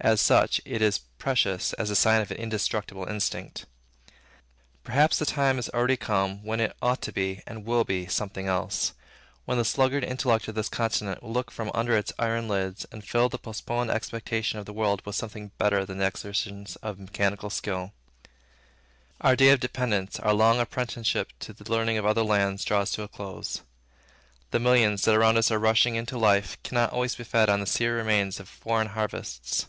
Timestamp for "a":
23.02-23.08